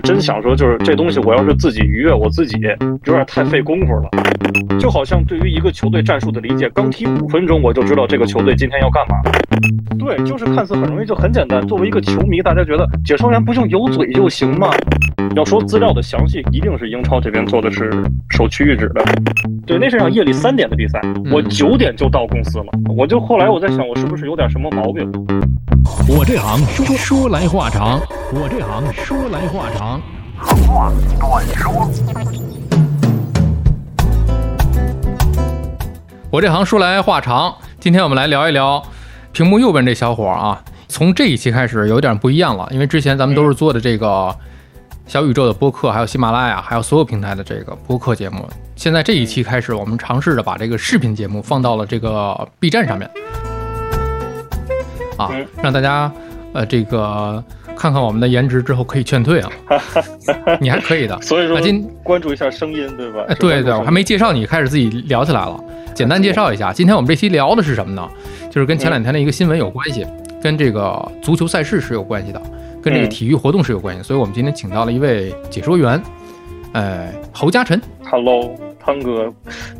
[0.00, 2.58] 真想说，就是这东西我要是自己愉悦我自己，
[3.04, 4.08] 有点太费功夫了。
[4.78, 9.16] 就好像对于一个球队战术的理解，刚踢五分钟我就知道这个球队今天要干嘛。
[9.98, 11.66] 对，就是看似很容易，就很简单。
[11.66, 14.70] 作为一个球迷，大家觉得解说员不就有嘴就行吗？
[15.36, 17.88] 要说资料的详细，一定是英超这边做的是
[18.30, 19.04] 首屈一指的。
[19.64, 22.64] 对，那是场夜里三点的比赛，我九点就到公司了。
[22.96, 25.08] 我就后来我在想，我是不是有点什么毛病？
[26.08, 28.00] 我这行说说来话长，
[28.32, 30.00] 我这行说来话长。
[30.66, 31.88] 话短说。
[36.32, 38.82] 我这行说来话长，今天我们来聊一聊
[39.30, 40.60] 屏幕右边这小伙啊。
[40.88, 44.34] 从这一期开始有点不一样了，因为之前咱们都是做的这个
[45.10, 48.48] 小宇宙的播客，还有喜马拉雅，还有所有平台的这个播客节目。
[48.76, 53.10] 现在这一期开始，我们尝试着把这个视频节目放到了这个 B 站上面，
[55.18, 55.28] 啊，
[55.60, 56.12] 让大家
[56.52, 57.42] 呃这个
[57.76, 59.50] 看看我们的颜值之后可以劝退啊。
[60.62, 63.24] 你还可以的，所以说今关注一下声音，对吧？
[63.40, 65.58] 对对，我还没介绍你，开始自己聊起来了。
[65.92, 68.08] 简单介绍一下，今天我们这期聊的是什么呢？
[68.48, 70.06] 就是跟前两天的一个新闻有关系。
[70.42, 72.40] 跟这个足球赛事是有关系的，
[72.82, 76.02] 跟这个体育活动是有关系，所以我们今天请到了一位解说员，
[76.72, 77.80] 呃，侯嘉晨。
[78.04, 79.32] Hello，汤哥，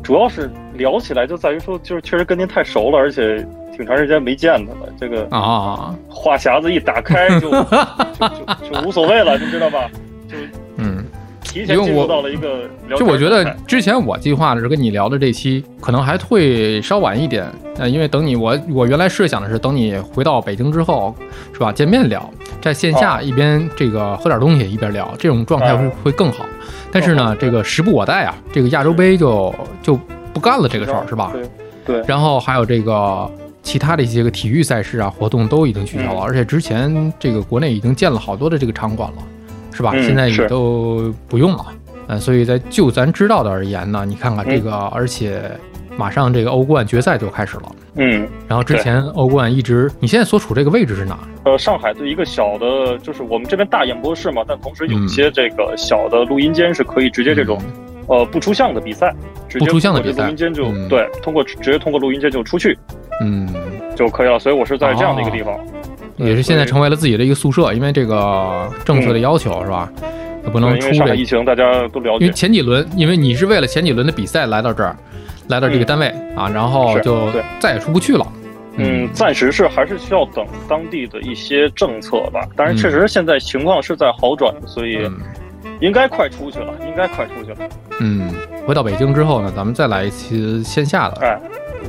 [0.03, 4.93] 主要是聊起来就在于说，就是确实跟您太熟了，而且挺长时间没见他了。
[4.99, 9.89] 这个啊，话匣子一打开就 就就就无所谓了，你知道吧？
[10.27, 10.35] 就
[10.77, 11.03] 嗯。
[11.43, 12.61] 提前进入到了一个，
[12.97, 17.45] 就我觉得之前我计划的是跟你聊的这期，可能还会稍晚一点，
[17.77, 21.13] 呃，因为等你我我原来设想的是等你回到北京之后，
[21.51, 21.73] 是吧？
[21.73, 22.29] 见面聊，
[22.61, 26.45] 在线下一边这个喝点东西一边聊，这种状态会会更好。
[26.91, 29.99] 但是呢，这个时不我待啊，这个亚洲杯就就
[30.33, 31.31] 不干了这个事儿，是吧？
[31.33, 31.49] 对
[31.85, 32.03] 对。
[32.07, 33.29] 然后还有这个
[33.63, 39.17] 其他的一些个体育赛事啊活动都已经取消了，而且之前这个国内已经建了好多的这个场馆了。
[39.73, 39.93] 是吧？
[39.93, 41.65] 现在也都不用了，
[42.07, 45.49] 嗯，所以在就咱知道的而言呢，你看看这个，而且
[45.97, 47.63] 马上这个欧冠决赛就开始了，
[47.95, 51.19] 嗯，然后之前欧冠一直，你现在所处这个位置是哪？
[51.43, 57.61] 呃，上海的一个小的，就是我们这边大演播室嘛，但同时有一些这个小的录音间是可以直接这种，
[58.07, 59.13] 呃，不出像的比赛，
[59.59, 62.77] 不出像的比赛，录音间就对，通过直接通过录音间就出去，
[63.21, 63.47] 嗯，
[63.95, 64.39] 就可以了。
[64.39, 65.57] 所以我是在这样的一个地方。
[66.17, 69.91] 也是现在成为了自己的一个宿舍，因为这个政策的要求是吧？
[70.51, 72.25] 不能出这疫情，大家都了解。
[72.25, 74.95] 因为前几轮，因为你是为了前几轮的比赛来到这儿，
[75.47, 77.29] 来到这个单位啊，然后就
[77.59, 78.25] 再也出不去了。
[78.77, 82.47] 嗯，暂时是还是需要等当地的一些政策吧。
[82.55, 85.09] 但是确实现在情况是在好转，所以
[85.79, 87.57] 应该快出去了，应该快出去了。
[87.99, 88.33] 嗯，
[88.65, 91.21] 回到北京之后呢，咱们再来一期线下的。
[91.21, 91.39] 哎。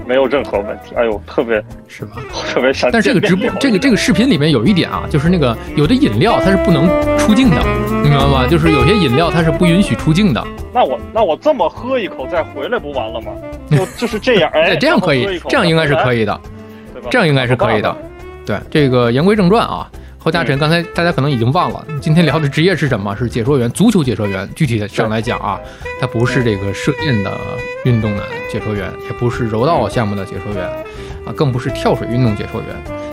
[0.07, 2.17] 没有任何问题，哎呦，特别是吧？
[2.53, 2.91] 特别想。
[2.91, 6.89] 但这个直播，这个这个视频里面有一点啊，就是那个有的饮料它是不能
[7.19, 7.57] 出镜的，
[8.03, 8.47] 你明白吗？
[8.47, 10.45] 就是有些饮料它是不允许出镜的。
[10.75, 13.33] 那我那我这么喝一口再回来不完了吗？
[13.71, 16.41] 就 就是这样，哎，这样可以，这样应该是可以的，
[17.11, 17.97] 这样应该是可以的。
[18.45, 19.89] 对，这个言归正传啊。
[20.23, 23.13] 侯嘉晨，刚才大家可能已经忘了，今天聊的职业是什么？
[23.17, 24.49] 是解说员，足球解说员。
[24.55, 25.59] 具体的上来讲啊，
[26.01, 27.33] 他不是这个射箭的
[27.85, 30.65] 运动的解说员，也不是柔道项目的解说员，
[31.27, 32.69] 啊，更不是跳水运动解说员。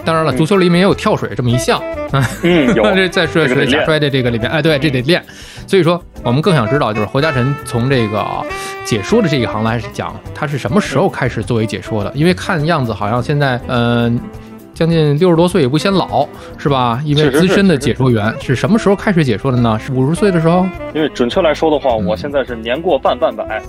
[0.05, 1.81] 当然了，足球里面也有跳水这么一项。
[2.11, 2.83] 嗯， 有。
[2.93, 5.23] 这在说说假摔的这个里面，哎，对，这得练。
[5.65, 8.23] 所以说，我们更想知道，就是侯嘉晨从这个
[8.85, 12.11] 解说的这一行来讲，他是什么时候开始作为解说的？
[12.13, 14.19] 因为看样子好像现在，嗯。
[14.79, 16.25] 将近六十多岁也不显老，
[16.57, 17.01] 是吧？
[17.03, 19.77] 一位资深的解说员，是什么时候开始解说的呢？
[19.77, 20.65] 是五十岁的时候？
[20.93, 23.61] 因为准确来说的话，我现在是年过半半百，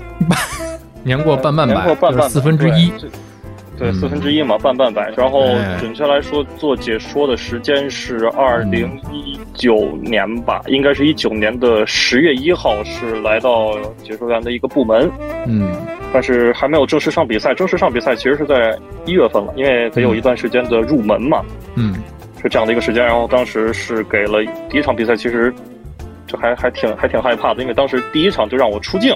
[1.03, 2.93] 年过半半百，年过半半四分之一。
[3.77, 5.11] 对，四分之一嘛，半半百。
[5.17, 5.43] 然后
[5.81, 15.11] 准确来说，做解说的时间是二零一九年吧，应该是一九年的十月一号是来到解说员的一个部门。
[15.49, 15.73] 嗯，
[16.13, 17.55] 但是还没有正式上比赛。
[17.55, 21.43] 正式上比赛其实是在一月份了，因为得有一段时间的入门嘛。
[21.77, 21.95] 嗯，
[22.43, 23.05] 是这样的一个时间。
[23.05, 24.39] 然后当时是给了
[24.69, 25.53] 第一场比赛，其实
[26.27, 29.15] 就还还挺还挺害怕的，因为当时第一场就让我出镜。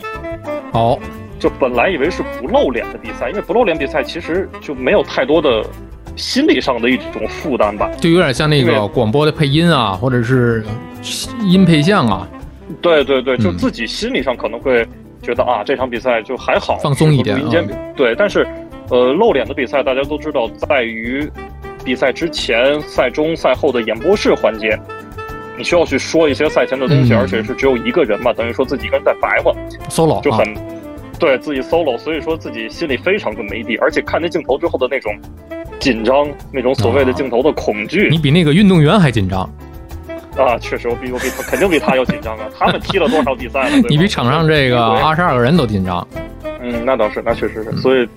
[0.73, 0.99] 哦。
[1.37, 5.63] 就本来以为是不露脸的比赛，因为不露脸比赛其实就没有太多的
[6.17, 10.65] 心理上的一种负担吧，就有点像那个广播的配音啊，或者是
[11.43, 12.27] 音配像啊。
[12.81, 14.87] 对对对，就自己心理上可能会
[15.25, 17.41] 觉得啊，这场比赛就还好，放松一点。
[17.97, 18.47] 对，但是
[18.91, 21.29] 呃，露脸的比赛大家都知道，在于
[21.85, 24.79] 比赛之前、赛中、赛后的演播室环节，
[25.57, 29.53] 你需要去说一些赛前的东西，而且是只有一个人嘛，等于说自己一个人在白话
[29.89, 30.45] ，solo 就很。
[31.17, 35.17] 对自己 solo，所以说自己心里非常的没底，而且看那镜头之后的那种
[35.79, 39.49] 紧张，那种所谓的镜头的恐惧，你比那个运动员还紧张。
[40.37, 42.49] 啊，确实，我比我比他肯定比他要紧张啊！
[42.59, 43.77] 他们踢了多少比赛了？
[43.89, 46.07] 你比场上这个二十二个人都紧张。
[46.61, 47.73] 嗯，那倒是，那确实是。
[47.77, 48.09] 所以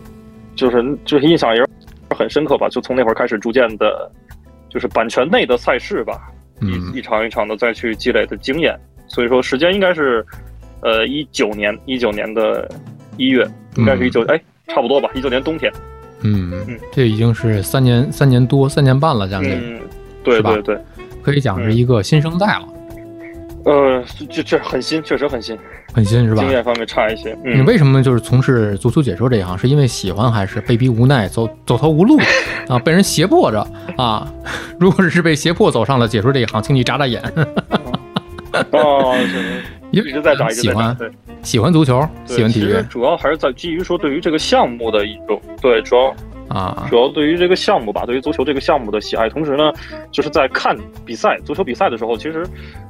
[0.55, 1.67] 就是就是印象也是
[2.15, 2.67] 很深刻吧？
[2.69, 4.11] 就从那会儿开始，逐渐的，
[4.69, 6.31] 就是版权内的赛事吧，
[6.61, 8.75] 一一场一场的再去积累的经验。
[9.07, 10.25] 所以说，时间应该是
[10.81, 12.67] 呃一九年一九年的
[13.17, 15.71] 一月，应该是一九哎，差不多吧，一九年冬天。
[16.23, 19.51] 嗯嗯，这已经是三年三年多三年半了，将近。
[19.53, 19.79] 嗯，
[20.23, 20.75] 对对对。
[21.27, 22.65] 可以讲是一个新生代了，
[23.65, 25.59] 呃，这这很新，确实很新，
[25.94, 26.41] 很新是吧？
[26.41, 27.38] 经验方面差一些。
[27.44, 29.57] 你为什么就是从事足球解说这一行？
[29.57, 32.18] 是因为喜欢，还是被逼无奈，走走投无路
[32.69, 32.79] 啊？
[32.79, 33.59] 被人胁迫着
[33.97, 34.25] 啊？
[34.79, 37.21] 如果是被胁迫走上了解说这一行，请你眨眨眼。
[38.71, 39.13] 哦，
[39.91, 40.95] 一直在眨，喜欢，
[41.41, 46.15] 喜欢足球，喜欢体育，主要还是在基于说对于这个项目的一种对主要。
[46.49, 49.71] 啊，主要对于这个项目吧，对于足球这个项目的喜爱，同时呢，
[50.11, 52.45] 就是在看比赛、足球比赛的时候，其实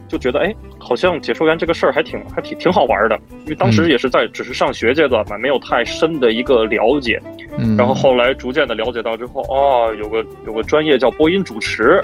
[0.08, 3.20] 就觉得，哎，好像解说员这个事儿还挺、还挺、挺好玩的。
[3.46, 7.20] 因为当时也是在只是上学阶段嘛，没有太深的一个了解。
[7.58, 7.76] 嗯。
[7.76, 12.00] 然后后来逐渐的了解到之后，哦，有个有个专业叫播音主持，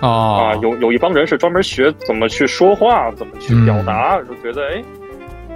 [0.00, 4.82] 啊，有有一帮人是专门学怎么去说话、怎么去表达，就觉得，哎，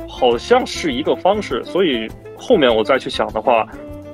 [0.08, 1.62] 好像是一个方式。
[1.62, 3.66] 所以后面我再去想的话。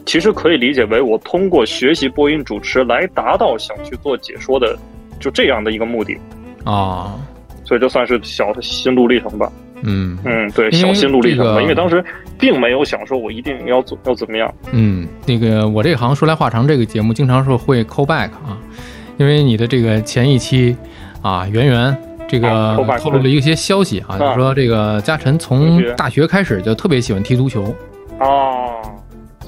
[0.08, 4.74] 其实可以理解为我通过学习播音主持来达到想去做解说的，
[5.20, 6.16] 就这样的一个目的
[6.64, 7.14] 啊，
[7.62, 9.52] 所以就算是小的心路历程吧。
[9.82, 11.60] 嗯嗯，对，小心路历程吧。
[11.60, 12.02] 因为当时
[12.38, 14.50] 并没有想说我一定要做要怎么样。
[14.72, 18.56] 嗯，那个我这行说来话长，这个节目经常说会 call back 啊，
[19.18, 20.74] 因为你的这个前一期
[21.20, 21.94] 啊，圆圆
[22.26, 27.62] 这个透露了一些消息啊，就说这个嘉晨从大学开始就特别喜欢踢足球
[28.18, 28.26] 啊。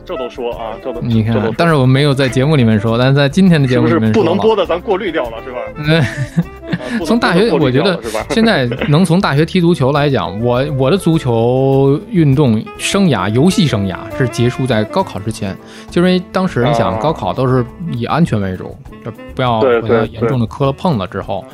[0.05, 5.59] 这都说啊，这都你看，但是我没有在节目里面说，但是在今天的节目里面不能播的，咱过滤掉了，是吧？
[5.77, 8.01] 嗯， 从大学，我觉得
[8.31, 15.57] 现在能从大学踢足球来讲，我我的足球运动生涯、游戏生涯是结束在高考之前，
[15.91, 21.45] 就是因为当时你想高考都是以安全为主，就不要不要严重的磕了碰了之后，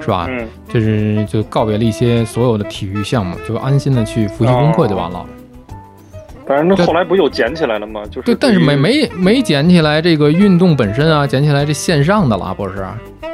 [0.00, 0.26] 是吧？
[0.28, 5.24] 嗯，就是就告别了一些所有的体育项目，就安心的去复习功课就完了。
[6.50, 8.02] 反正那后来不又捡起来了吗？
[8.10, 12.84] 就是对，但是没没没捡起来这个运动本身啊，捡起来这线上的了，不是？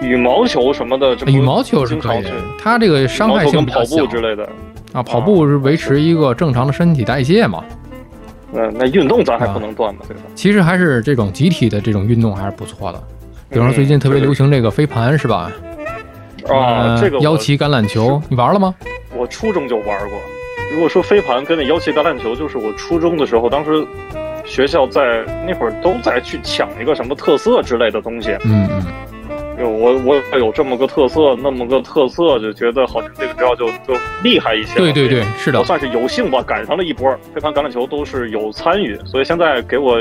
[0.03, 2.27] 羽毛球什么的，羽毛球是可以，
[2.63, 4.47] 它这个伤害性比较小之类的
[4.93, 5.03] 啊。
[5.03, 7.65] 跑步是维持一个正常的身体代谢嘛？
[8.53, 10.21] 嗯，那运动咱还不能断嘛，对吧？
[10.35, 13.03] 其实还是这种集体的这种运动还是不错的。
[13.49, 15.51] 比方说最近特别流行这个飞盘，是吧？
[16.51, 18.75] 啊，这个腰旗橄榄球，你玩了吗？
[19.17, 20.19] 我初中就玩过。
[20.73, 23.87] 如果说飞盘跟那腰旗橄榄球，就是我初中的时候，当时
[24.45, 28.33] 学校在那会儿都在去抢一个什么特色之类的东西。
[28.45, 28.85] 嗯嗯。
[29.59, 34.79] 有我我有这么个特色，那么个特色，就觉得好像这个学校就就厉害一些。
[34.79, 35.59] 对对对，是的。
[35.59, 39.99] 我算是有幸吧，赶上了一波飞盘、橄榄球都是有参与，所以现在给我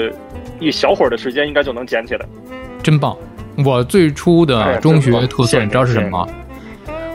[0.59, 2.25] 一小会儿的时间，应该就能捡起来。
[2.83, 3.15] 真棒！
[3.65, 6.27] 我最初的中学特色，你知道是什么吗？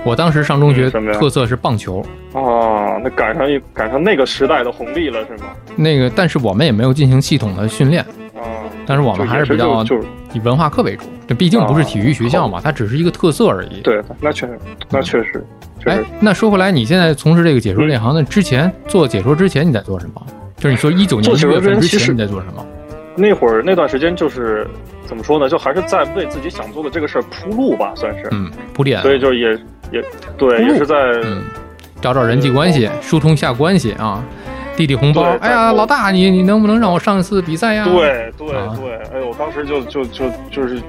[0.02, 2.00] 我当时上中学特色是棒球
[2.32, 5.50] 啊，那赶上一赶上那个时代的红利了是吗？
[5.76, 8.02] 那个，但是我们也没有进行系统的训练
[8.35, 9.85] 啊，但是我们还是比较
[10.32, 13.82] 以文化课为主，这毕竟不是体育学校嘛，它只是一个特色而已。
[13.82, 14.58] 对，那确实，
[14.88, 15.44] 那确实。
[15.85, 20.23] 哎，那说回来，你现在从事这个解说这行，那之前做解说之前你在做什么？
[20.57, 22.66] 就是你说一九年一月份之前你在做什么？
[23.16, 24.66] 那会儿那段时间就是
[25.04, 25.47] 怎么说呢？
[25.47, 29.02] 就还是在为自己想做的这个事儿铺路吧，算是嗯铺垫。
[29.02, 29.59] 所以就也。
[29.92, 30.02] 也
[30.37, 30.94] 对，也是在
[32.00, 34.23] 找找人际关系，疏通一下关系啊，
[34.76, 35.23] 弟弟红包。
[35.40, 37.85] 哎呀，老大，你你能不能让我上一次比赛呀？
[37.85, 40.80] 对对对，哎呦，我当时就就就就是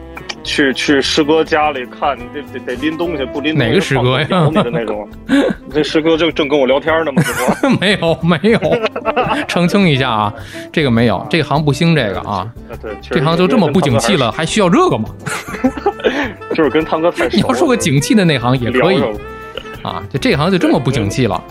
[0.44, 4.28] 去去师哥家里看，得得得拎东西，不拎哪个师哥呀？
[4.54, 5.08] 的那种，
[5.74, 7.22] 这师哥正正跟我聊天呢嘛，
[7.82, 8.60] 没有没有，
[9.48, 10.34] 澄清一下啊，
[10.72, 12.48] 这个没有，这行不兴这个啊。
[12.82, 15.06] 对，这行就这么不景气了，还需要这个吗？
[16.62, 17.38] 就是跟汤哥太熟。
[17.38, 19.02] 你要说个景气的那行也可以
[19.82, 21.44] 啊，就这行就这么不景气了。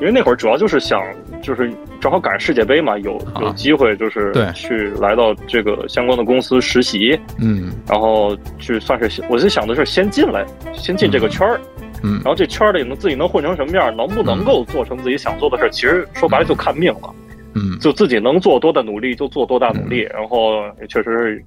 [0.00, 1.02] 因为那会儿主要就是想，
[1.42, 1.68] 就是
[2.00, 11.60] 正好赶上世界杯嘛，有有机会就是去来到这个相关的公司实习，嗯，然后去算是，我就想的是先进来，先进这个圈儿，
[12.04, 17.12] 嗯，然后这圈儿里能自己能混成什么样，能不能够做成自己想做的事儿，其实说白了就看命了，
[17.54, 21.44] 嗯，就自己能做多大努力就做多大努力，然后也确实是。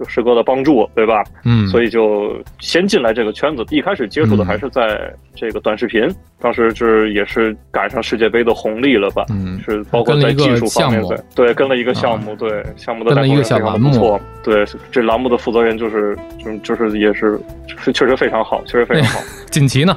[0.00, 1.22] 有师哥的帮助，对吧？
[1.44, 3.64] 嗯，所以就先进来这个圈子。
[3.70, 6.08] 一开始接触的还是在这个短视频，
[6.40, 9.24] 当时是也是赶上世界杯的红利了吧？
[9.30, 17.38] 嗯，是包括在技术方面的，对，跟了一个项目，对项目的带动非常的不错，对，这栏目的负责人就是就就是也是
[17.76, 19.20] 是确实非常好，确实非常好。
[19.50, 19.96] 锦旗呢？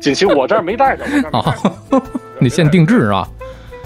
[0.00, 1.54] 锦旗我这儿没带着，啊，
[2.38, 3.28] 你现定制是吧？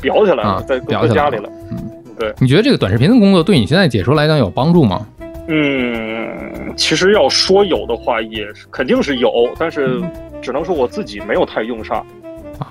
[0.03, 1.49] 裱起来了，在裱在家里了。
[1.71, 2.33] 嗯，对。
[2.39, 5.07] 你觉得这个短视频的工作对你现在解说来讲有帮助吗？
[5.49, 10.01] 嗯，其实要说有的话，也是肯定是有，但是
[10.41, 12.05] 只能说我自己没有太用上。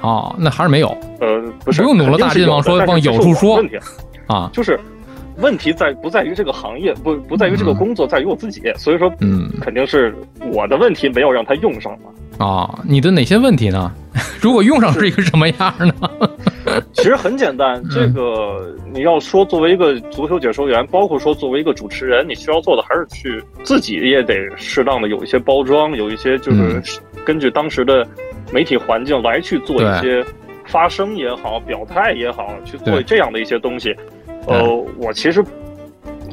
[0.02, 0.88] 啊，那还是没有。
[1.20, 3.58] 呃，不是，不用努了大劲往说往有处说。
[3.58, 3.78] 问题
[4.28, 4.80] 啊，就是
[5.38, 8.62] 问题在不在于这个行业，不不在于这个工作，在于我自己。
[8.78, 10.16] 所以说，嗯，肯定是
[10.54, 12.10] 我的问题没有让他用上嘛。
[12.42, 13.92] 啊，你的哪些问题呢？
[14.42, 15.94] 如果用上是一个什么样呢？
[16.94, 26.82] 其实很简单，这个你要说作为一个足球解说员，包括说作为一个主持人，你需要做的还是去自己也得适当的有一些包装，有一些就是
[27.24, 28.06] 根据当时的
[28.52, 30.26] 媒体环境来去做一些
[30.66, 33.96] 发声也好，表态也好，去做这样的一些东西。
[34.48, 34.68] 呃，
[34.98, 35.44] 我其实。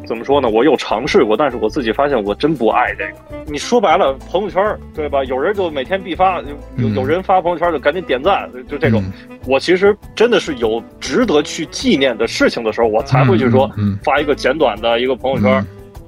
[0.06, 0.48] 怎么说呢？
[0.48, 3.42] 我有尝试过，但是我自己发现我真不爱这个。
[3.50, 4.62] 你说白了，朋友圈
[4.94, 5.22] 对吧？
[5.24, 6.42] 有人就每天必发，
[6.76, 9.02] 有有人发朋友圈就赶紧点赞，就这种。
[9.46, 13.70] 我其实真的是有值得去纪念的事情的时候，我才会去说
[14.02, 15.64] 发一个简短的一个朋友圈。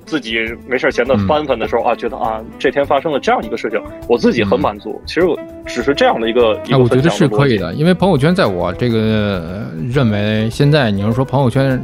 [0.06, 5.00] 自己没事闲的翻翻的时候啊，觉得啊这天发生了这样一个事情，我自己很满足。
[5.06, 11.80] 其实我只是这样的一个，哎，我觉得是可以的，因为朋友圈在我这个认为，现在你要说朋友圈。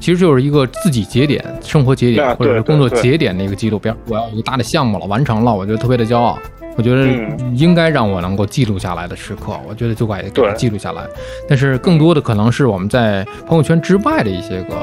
[0.00, 3.78] 其实就是一个自己节点、生活节点或者是工作节点的一个记录。
[3.78, 6.38] 比如我要一个大的项目了，完成了，我觉得特别的骄傲。
[6.76, 7.06] 我觉得
[7.54, 11.06] 应该让我能够记录下来的时刻，我觉得就该给它记录下来。
[11.48, 14.76] 但是更多的可能是我们在朋友圈之外的一些个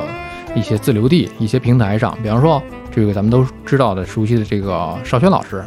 [0.55, 5.63] 一些自留地、一些平台上，比方说这个咱们都知道的、熟悉的这个邵轩老师。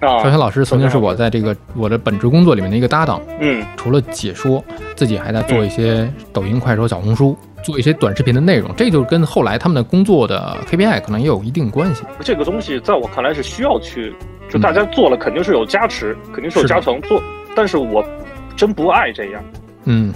[0.00, 3.20] 邵轩老师曾经是我在这个我的本职工作里面的一个搭档。
[3.40, 4.64] 嗯，除了解说，
[4.96, 7.36] 自己还在做一些抖音、快手、小红书。
[7.62, 12.04] 做一些短视频的内容，这就跟后来他们的工作的 KPI 可能也有一定关系。
[12.20, 14.14] 这个东西在我看来是需要去，
[14.48, 17.22] 就大家做了肯定是有加持，肯定是有加成做。
[17.54, 18.02] 但是我
[18.56, 19.44] 真不爱这样。
[19.84, 20.10] 嗯，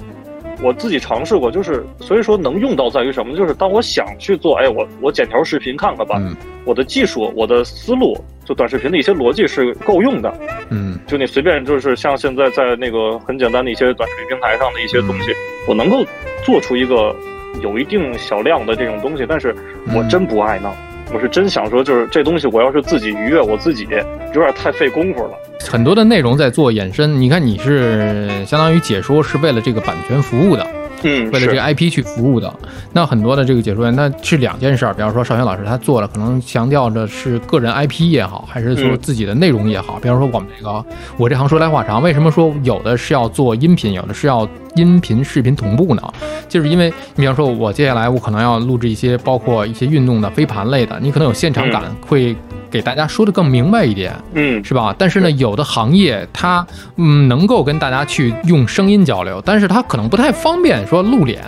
[0.62, 3.36] 我自己尝试过，就是所以说能用到在于什么？
[3.36, 6.18] 就是当我想去做，哎，我我剪条视频看看吧。
[6.64, 10.32] 我的技术，我的思路，就短视频的一些逻辑是够用的。
[10.70, 15.32] 嗯，就你随便就是像现在在那个很简单的一些短视频平台上的一些东西，
[15.68, 16.04] 我能够
[16.44, 17.14] 做出一个。
[17.62, 19.54] 有一定小量的这种东西，但是
[19.94, 20.74] 我真不爱闹，
[21.14, 23.86] 我是真想说，就是这东西我要是自己愉悦我自己，
[24.34, 25.38] 有点太费功夫了。
[25.70, 30.66] 很多的内容在做衍生，你看你是相当于解说是为了这个版权服务的。
[31.04, 32.52] 嗯，为了这个 IP 去服务的，
[32.92, 34.92] 那很多的这个解说员，那是两件事儿。
[34.92, 39.98] 比方说邵轩老师，他做了，可能强调的是个人 IP 也好，还是说自己的内容也好。
[40.00, 40.84] 比方说我们这个，
[41.16, 46.02] 我这行说来话长，为什么说有的是要做音频，有的是要音频视频同步呢？
[46.48, 52.34] 就是因为，你比方说我接下来我可能要录制一些包括一些运动的飞盘类的，你可能有现场感会。
[52.74, 54.92] 给大家说的更明白一点，嗯，是吧？
[54.98, 56.66] 但是呢，有的行业它
[56.96, 61.40] 嗯能够跟大家去用声音交流，但是它可能不太方便说露脸，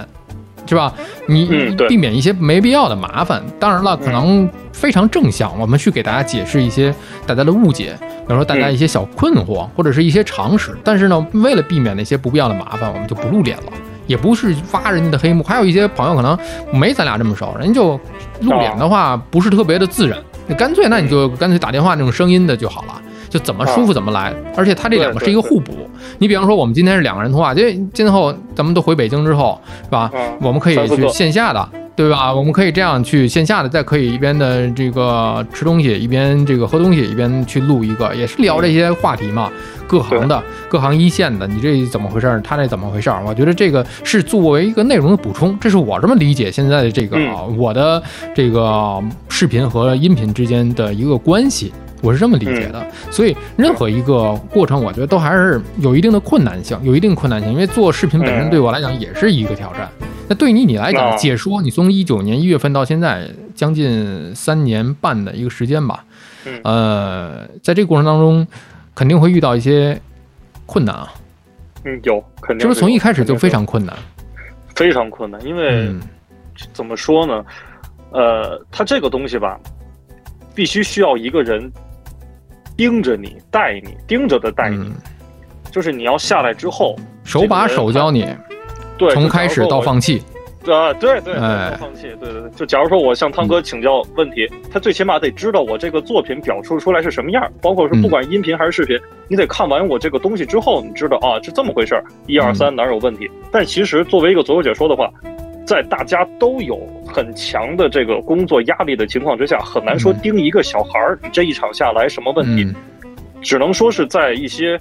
[0.68, 0.94] 是吧？
[1.26, 3.42] 你避免一些没必要的麻烦。
[3.58, 6.94] 当然了，可能非常正向，我们去给大家解释一些
[7.26, 10.78] 大家的误解，比如说大家一些小困惑或者是一些常识。
[10.84, 13.72] 但是呢，为了避免那些不必要的麻烦，我们就不露脸了，
[14.06, 15.42] 也不是挖人家的黑幕。
[15.42, 16.38] 还有一些朋友可能
[16.72, 18.00] 没咱俩这么熟，人家就
[18.42, 20.16] 露脸的话不是特别的自然。
[20.46, 24.32] 你干脆，那你就干脆打电话那种声音的就好了，就怎么舒服怎么来。
[24.56, 25.72] 而且它这两个是一个互补。
[26.18, 27.62] 你比方说，我们今天是两个人通话，就
[27.92, 30.10] 今后咱们都回北京之后，是吧？
[30.40, 31.68] 我们可以去线下的。
[31.96, 32.32] 对吧？
[32.32, 39.50] 我们可以这样去线下的，再可以一边的这个吃东西，一边这个喝东西，一边去录一个，也是聊这些话题嘛。
[39.88, 42.40] 各行的，各行一线的，你这怎么回事？
[42.44, 43.08] 他那怎么回事？
[43.24, 47.18] 我觉得这个是作为一个内容的补充，这是我这么理解现在的这个
[47.56, 48.02] 我的
[48.34, 51.72] 这个视频和音频之间的一个关系，
[52.06, 52.86] 我是这么理解的。
[53.10, 59.90] 所以任何一个过程，我觉得都还是有一定的困难性，有一定困难性，因为做视频本身对我来讲也是一个挑战。
[60.28, 66.04] 那对于你来讲，解说你从一九年一月份到现在将近三年半的一个时间吧，
[66.62, 68.46] 呃，在这个过程当中，
[68.94, 70.00] 肯定会遇到一些
[70.64, 71.12] 困难啊。
[71.84, 72.60] 嗯，有，肯定。
[72.60, 73.96] 是不是从一开始就非常困难？
[74.74, 75.94] 非常困难，因为
[76.72, 77.44] 怎么说呢？
[78.10, 79.58] 呃，它这个东西吧，
[80.54, 81.70] 必须需要一个人
[82.76, 84.92] 盯着你、带你，盯着的带你，
[85.70, 88.28] 就是你要下来之后，手把手教你。
[88.98, 90.22] 对，从开始到放弃，
[90.66, 92.50] 啊，对对，不放弃，对对对。
[92.56, 103.30] 就假如说我向汤哥请教问题，他最起码得知道我这个作品表述出来是什么样，包括是不管音频还是视频，你得看完我这个东西之后，你知道啊，是这么回事儿，一二三哪有问题？
[103.52, 105.10] 但其实作为一个左右解说的话，
[105.66, 112.72] 在大家都有很强的这个工作压力的情况之下，很难说盯一个小孩儿，你这一场下来什么问题，
[113.42, 114.78] 只能说是在一些。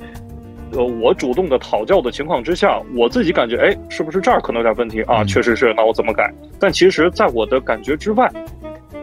[0.71, 5.23] 呃，我主动的讨教的情况之下，我自己感觉，哎，是不是这儿可能有点问题啊？
[5.23, 6.29] 确实是，那我怎么改？
[6.59, 8.29] 但其实，在我的感觉之外，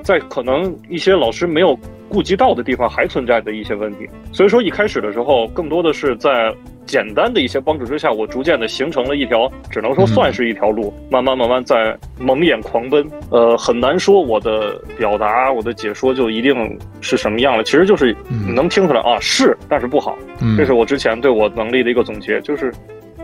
[0.02, 1.78] 在可能一些老师没有。
[2.08, 6.54] 顾及到的地方还存在的一些问题，所以说一开始的时候，更多的是在
[6.86, 13.06] 简单的一些帮助之下，我逐渐的形成了一条，只能说算是一条路，慢慢慢慢在蒙眼狂奔。
[13.30, 18.14] 呃，很难说我的表达、我的解说就一定是什么样了，其实就是
[18.54, 20.16] 能听出来啊，是，但是不好。
[20.56, 22.72] 这是我之前对我能力的一个总结，就是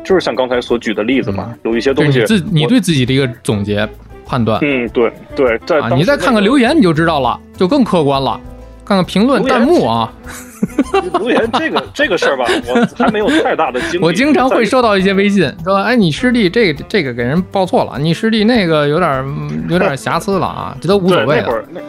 [0.04, 3.86] 就是像刚才所举的例子嘛，有一些东西，自你对自己的一个总结
[4.24, 4.58] 判断。
[4.62, 8.40] 嗯，对对，在你再看看留言，你就知道了，就更客观了。
[8.84, 10.10] 看看评论弹幕啊！
[11.18, 14.04] 留言这个这个事儿吧，我还没有太大的经历。
[14.04, 19.24] 我经常会收到一些微信，说：“哎，你师弟这这个给人报错了，你师弟那个有点
[19.68, 21.80] 有点瑕疵了啊，这都无所谓。”那会儿那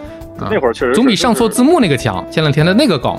[0.51, 2.25] 那会儿确实总比上错字幕那个强。
[2.31, 3.15] 前两天的那个梗，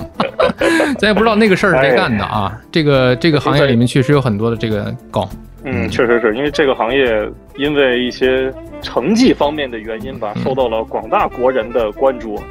[0.97, 2.51] 咱也不知道那个事儿是谁干的啊。
[2.71, 5.27] 这个这个行业里面确实有很多的这个梗。
[5.63, 12.41] 嗯，确实是因为这个行业因为一些成绩方面的原因吧，受到了广大国人的关注。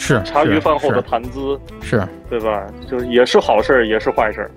[0.00, 2.66] 是茶余饭后的谈资，是对吧？
[2.90, 4.50] 就是也是好事儿，也是坏事儿。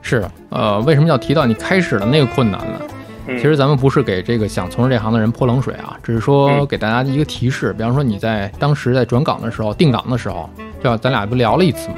[0.00, 2.80] 是呃，为什么要提到你开始的那个困难呢？
[3.26, 7.72] 其实咱们不是给这个想从事这行的人泼冷水啊，只是说给大家一个提示。
[7.72, 10.48] 比方说你在当时在转岗的时候、定岗的时候，
[10.80, 10.96] 对吧？
[10.96, 11.96] 咱俩不聊了一次吗？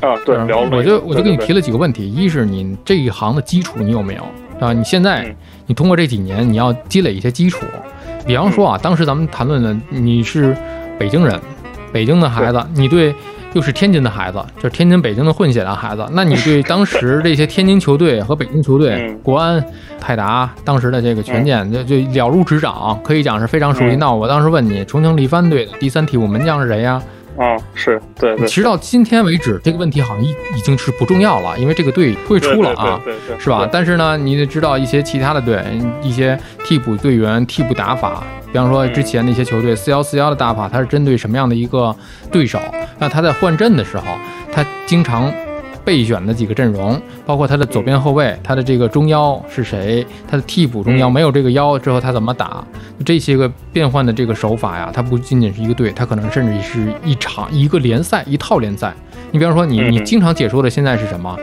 [0.00, 0.74] 啊，对，聊了。
[0.74, 4.22] 我就我就给你提了几个问题：一是你这一行的基础你有没有？
[4.58, 7.66] 啊，你现在你通过这几年你要积累一些基础。
[8.26, 10.56] 比方说啊，当时咱们谈论的你是
[10.98, 11.38] 北京人。
[11.92, 13.14] 北京的孩子，你对
[13.54, 19.64] 又是天津的孩子，就是天津北京的混血的孩子，那你对当时这些天津球队和北京球队，国安、
[20.00, 23.96] 泰达当时的这个权健就就了如指掌，可以讲是非常熟悉。
[23.96, 26.92] 那我当时问你，重庆力帆队的第三替补门将是谁呀？
[26.94, 27.02] 啊，
[27.74, 28.36] 是对。
[28.46, 33.00] 其实到今天为止，这个问题好像已已经是不重要了，因为这个队退出了啊，
[33.38, 33.68] 是吧？
[33.70, 35.62] 但是呢，你得知道一些其他的队，
[36.02, 38.22] 一些替补队员、替补打法。
[38.46, 41.94] 比方说之前那些球队四幺四幺的打法，它是针对什么样的一个
[42.30, 42.58] 对手？
[42.98, 44.04] 那他在换阵的时候，
[44.50, 45.30] 他经常
[45.86, 50.04] 备选的几个阵容，包括他的左边后卫，他的这个中腰是谁？
[50.28, 52.62] 他的替补中腰没有这个腰之后，他怎么打？
[53.04, 58.92] 这些个变换的这个手法呀，它不仅仅是一个队，它可能甚至是一场一个联赛一套联赛。
[59.30, 61.38] 你比方说，你你经常解说的现在是什么？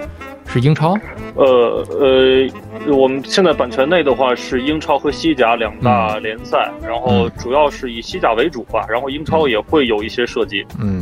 [0.45, 0.93] 是英超，
[1.35, 10.63] 呃呃，我们现在版权内的话是英超和西甲两大联赛，然后主要是以西甲为主吧，然后英超也会有一些涉及。
[10.79, 11.01] 嗯，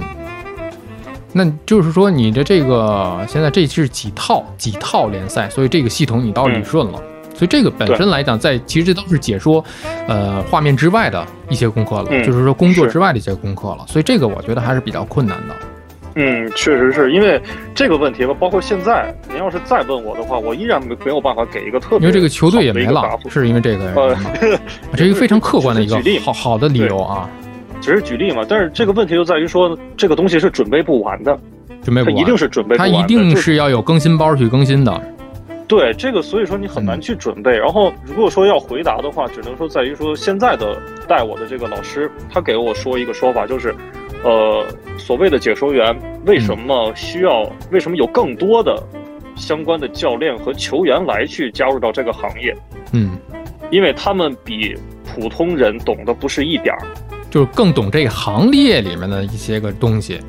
[1.34, 7.02] 那就是说你的这个现在这是几套几套联赛，所以这个系统你到理顺了，
[7.34, 9.64] 所以这个本身来讲，在其实都是解说，
[10.08, 15.56] 呃，画面之外的一些功课了，就是说工作之外的一些功课了，所以这个我觉得还是比较困难的。
[16.16, 17.42] 嗯，确实是因为
[17.74, 22.00] 这个问题吧，包括现在，您要是再问我的话，我依然没没有办法给一个特别。
[22.00, 23.94] 因为这个球队也没了，是因为这个。
[23.96, 24.18] 呃，
[24.92, 27.30] 这是一个非常客观的一个 好好的理由啊。
[27.82, 31.38] 只是举例嘛，但是这个问题就在于说，这个东西是准备不完的，
[31.84, 35.02] 准备不完，一定是准备不完，它一定是要有更新包去更新的。
[35.68, 37.58] 对这个，所以说你很难去准备。
[37.58, 43.76] 然后如果说要回答的话，只能说在于说现在的带我的这个老师，他给我说一个说法，就是。
[44.24, 44.64] 呃，
[45.00, 47.42] 所谓的解说员为什么需要？
[47.72, 48.78] 为什么有更多的
[49.36, 52.56] 相关的教练和球员来去加入到这个行业？
[52.94, 53.18] 嗯，
[53.72, 56.86] 因为他们比普通人懂得不是一点儿，
[57.32, 60.20] 就是更懂这个行业里面的一些个东西。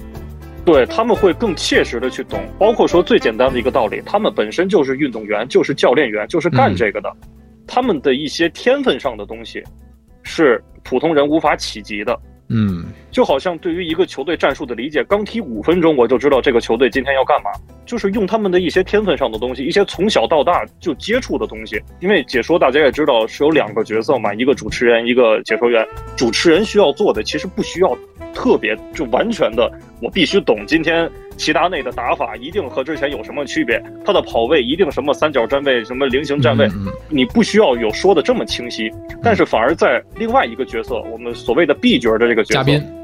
[0.65, 7.13] 对他们会更切实的去懂，包括说最简单的一个道理，他们本身就是运动员，就是教练员，就是干这个的，
[7.67, 9.61] 他们的一些天分上的东西
[10.23, 12.17] 是普通人无法企及的。
[12.49, 17.51] 嗯，就好像对于一个球队战术的理解，刚踢五分钟我就知道这个球队今天要干嘛，
[17.85, 21.81] 就是用他们的一些天分上的东西，一些从小到大就接触的东西。
[22.01, 25.87] 因为解说大家也知道是有两个角色嘛，一个主持人，一个解说员。
[26.17, 27.97] 主持人需要做的其实不需要
[28.35, 29.71] 特别就完全的，
[30.01, 31.09] 我必须懂今天。
[31.39, 33.83] 齐达内的打法一定和之前有什么区别？
[34.05, 36.69] 他的跑位一定什么三角站位、什么菱形站位，
[37.09, 38.91] 你不需要有说的这么清晰。
[39.23, 43.02] 但是反而在另外一个角色，我们所谓的 B 角的这个角色，嘉宾，嗯，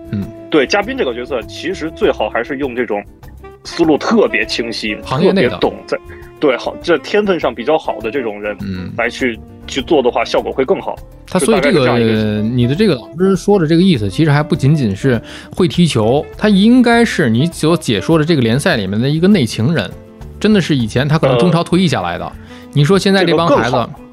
[0.50, 3.04] 对，嘉宾这个角色，其实最好还是用这种
[3.64, 5.98] 思路特别清晰、特别懂在，
[6.40, 10.96] 对，好，这天分上比较好的这种人，嗯，来去去做的话，效果会更好。
[11.26, 11.98] 他所以这个
[12.40, 15.20] 你的这个老师说的这个意思，其实还不仅仅是
[15.54, 19.90] 会踢球，他应该是你所解说的这个联赛里面的一个内情人，
[20.40, 22.32] 真的是以前他可能中超退役下来的。
[22.72, 23.72] 你说现在这帮孩子。
[23.72, 24.07] 这个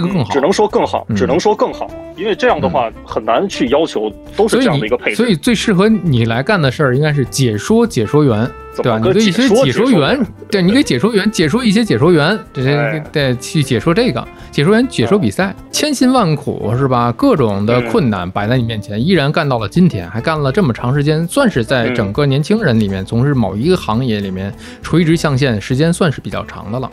[0.00, 5.16] 更好，只能说更好，只能说更好，因为这样的话很难去要求都是这样的一个配置。
[5.16, 8.98] 所以最适合你来干的事儿应该是解说解说员，对吧？
[8.98, 17.12] 你给一些解说员，对你给解说员解说一些解说员，对对，去解说这个解说员解说比赛，千辛万苦是吧？
[17.12, 24.52] 各种的困难摆在你面前，依然干到了今天，还干了这么长时间，算是在整个年轻人里面从事某一个行业里面
[24.82, 26.90] 垂直象限时间算是比较长的了。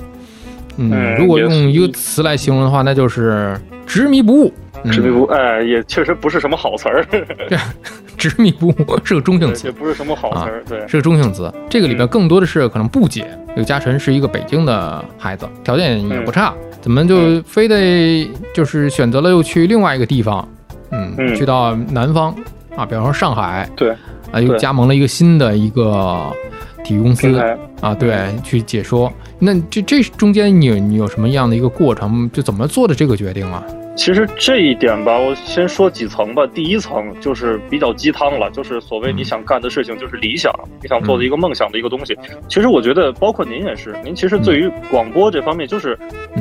[0.77, 4.53] 嗯，如果用一个词来形容的话，那就是执迷不悟。
[4.91, 7.05] 执迷不，哎，也确实不是什么好词儿。
[7.05, 7.57] 对，
[8.17, 10.63] 执迷不悟是个中性词，也不是什么好词儿。
[10.67, 11.53] 对，是个中性词。
[11.69, 13.27] 这个里边更多的是可能不解。
[13.49, 20.47] 这个嘉诚是一个北京的孩子，条件也不差，怎么就非得就是选择了又去另外一个地方？
[20.91, 22.33] 嗯，去到南方
[22.75, 23.69] 啊，比方说上海。
[23.75, 23.91] 对，
[24.31, 26.31] 啊，又加盟了一个新的一个。
[26.83, 27.39] 体育公司
[27.79, 29.13] 啊，对，去解说。
[29.43, 32.29] 那这这中间你你有什么样的一个过程？
[32.31, 33.63] 就怎么做的这个决定啊？
[33.95, 36.45] 其实这一点吧，我先说几层吧。
[36.53, 42.15] 第一层就是比较鸡汤了，就是所谓你想干的事情就是理想，你想做的一个梦想的一个东西。
[42.47, 45.97] 其实我觉得，包括您也是，您其实对于广播这方面就是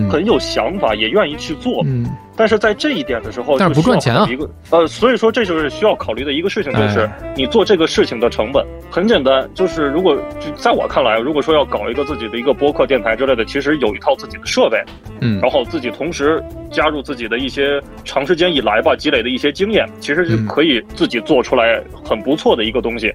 [0.08, 1.82] 很有想法，也愿意去做。
[1.86, 2.06] 嗯。
[2.40, 4.26] 但是在这一点的时候，但是不赚钱啊。
[4.26, 14.82] 一个呃，所以说这就是需要考虑的一个事情，就是你做这个事情的成本很简单，就是如果就在我看来，如果说要搞一个自己的一个播客、电台之类的，其实有一套自己的设备，
[15.20, 23.14] 嗯，然后自己同时加入自己的一些长时间以来吧积累的一些经验，其实就可以自己做出来很不错的一个东西。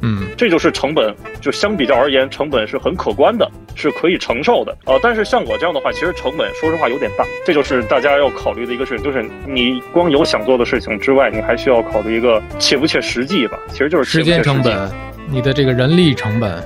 [0.00, 4.94] 嗯，这就是成本，就相比较而言，成本是很可观的，是可以承受的啊。
[5.02, 13.58] 但是像我这样的话，其实成本说实话有点大，这就是大家要考虑的一个事情，就是你光有想做的事情之外，你还需要考虑一个切不切实际吧。
[13.68, 14.90] 其实就是时间成本，
[15.30, 16.62] 你的这个人力成本，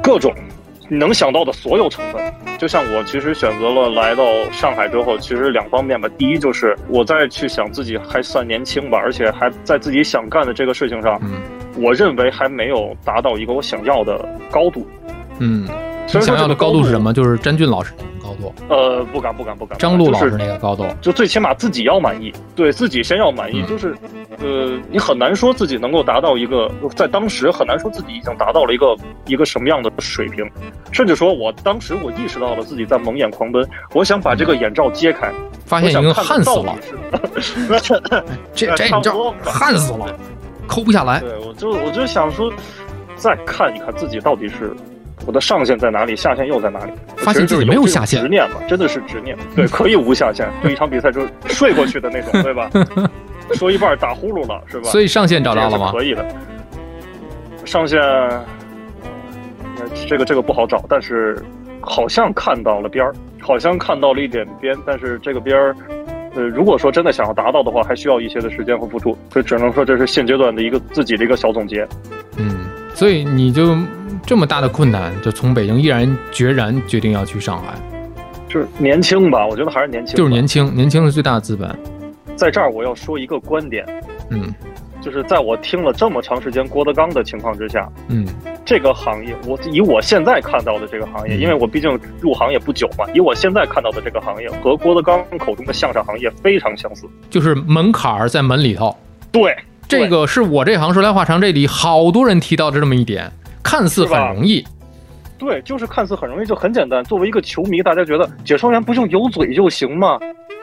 [0.00, 0.32] 各种
[0.88, 2.22] 能想到的所有成本。
[2.56, 6.08] 就像我其实选择了来到上海之后，其实两方面吧。
[6.18, 11.20] 第一就是我在去想自己还算年轻吧，而且还在自己想干的这个事情上。
[11.76, 14.86] 我认为还没有达到一个我想要的高度。
[15.38, 15.66] 嗯，
[16.12, 17.12] 你想要的高度是什么？
[17.12, 18.54] 就是詹俊老师那种高度。
[18.68, 19.78] 呃，不敢，不敢，不敢。
[19.78, 23.62] 张璐老师那个高度，就最起码自己要满意，对自己先要满意。
[23.62, 23.96] 就是，
[24.38, 28.94] 呃，你很难说自己能够达到一个，在当时很难说自己已经达到了一个
[29.26, 30.46] 一个什么样的水平，
[30.92, 35.32] 甚至说我当时我意识到了自己在蒙眼狂奔，我想把这个眼罩揭开，
[35.64, 36.76] 发现已经焊死了。
[38.54, 40.06] 这这眼罩焊死了。
[40.70, 42.52] 抠不下来，对我就我就想说，
[43.16, 44.72] 再看一看自己到底是
[45.26, 46.92] 我的上限在哪里，下限又在哪里？
[47.16, 49.36] 发现自己没有下限，执念嘛，真的是执念。
[49.56, 52.70] 对，可以无下限，就一场比赛就睡过去的那种，对吧？
[53.54, 54.88] 说一半打呼噜了，是吧？
[54.90, 55.90] 所以上限找到了吗？
[55.90, 56.24] 可以的，
[57.66, 58.00] 上限，
[60.06, 61.36] 这个这个不好找，但是
[61.80, 65.74] 好像看到了边儿，好像看到了一点边，但是这个边儿。
[66.34, 71.86] 呃，如果说真的想要达到的话，还需要一些的时间和付出，所以只能说这是现阶段的一个自己的一个小总结。
[72.36, 73.76] 嗯，所以你就
[74.24, 77.74] 这么大的困难，就从北京毅然决然决定要去上海，
[78.48, 79.46] 就是年轻吧？
[79.46, 81.76] 我觉得还是年轻，就是年轻，年轻是最大的资本。
[82.36, 83.84] 在这儿我要说一个观点，
[84.30, 84.52] 嗯。
[85.00, 88.26] 就是在我听了这么长时间郭德纲的情况之下，嗯，
[88.64, 98.94] 这个行业，我以我现在看到的这个行业，因为我毕竟入行也不久嘛，以我现在看到的这个行业和郭德纲口中的相声行业非常相似，就是门槛儿在门里头。
[99.32, 99.56] 对，
[99.88, 103.30] 这个是我这行说来话长，这里好多人提到的这么一点，
[103.62, 104.64] 看似很容易。
[105.38, 107.02] 对，就是看似很容易，就很简单。
[107.04, 110.18] 作为一个球迷，大家觉得解说员不就有嘴就行吗？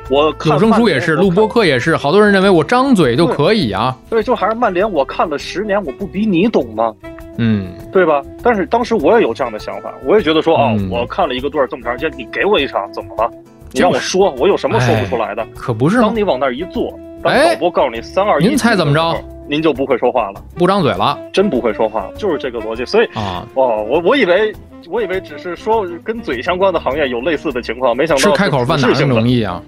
[0.09, 3.97] 我有声书也是，录播课也是，好多人认为我张嘴就可以啊。
[4.09, 6.93] 对，就还是曼联，我看了十年，我不比你懂吗？
[7.37, 8.21] 嗯，对吧？
[8.41, 13.29] 但是当时我也有这样的想法，我也觉得说，哦，我看了一个队儿这么长时间，你给我一场怎么了？
[13.73, 15.45] 你让我说，我有什么说不出来的？
[15.55, 15.99] 可不是。
[16.01, 19.21] 当你往那儿一坐，当导播告诉你三二一，您猜怎么着？
[19.49, 22.83] 您就不会说话了，不张嘴了，真不会说话，就是这个逻辑。
[22.85, 24.53] 所以啊，哦，我我以为
[24.89, 29.61] 我以为只是说跟嘴相关的行业有类似的情况，没想到是开口饭哪容易啊？